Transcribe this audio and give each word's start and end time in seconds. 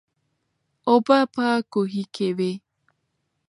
اوبه 0.89 1.19
په 1.33 1.45
کوهي 1.71 2.03
کې 2.13 2.27
وې. 2.37 2.53